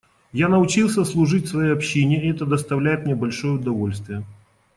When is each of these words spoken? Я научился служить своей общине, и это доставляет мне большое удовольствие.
Я 0.33 0.47
научился 0.49 1.05
служить 1.05 1.47
своей 1.47 1.71
общине, 1.71 2.23
и 2.25 2.31
это 2.31 2.47
доставляет 2.47 3.05
мне 3.05 3.13
большое 3.13 3.53
удовольствие. 3.59 4.25